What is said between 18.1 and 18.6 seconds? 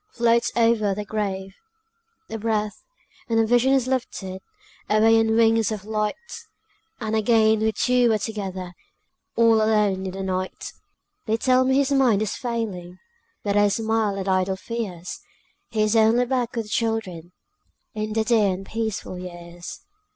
the dear